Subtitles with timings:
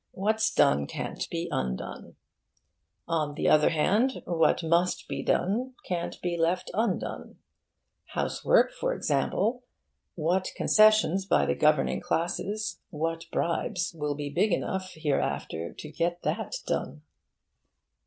[0.13, 2.15] What's done can't be undone.
[3.07, 7.35] On the other hand, what must be done can't be left undone.
[8.07, 9.61] Housework, for example.
[10.15, 16.23] What concessions by the governing classes, what bribes, will be big enough hereafter to get
[16.23, 17.03] that done?